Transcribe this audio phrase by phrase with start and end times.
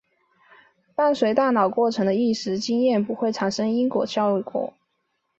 [0.95, 4.73] 伴随大脑过程的意识经验不会产生因果效用。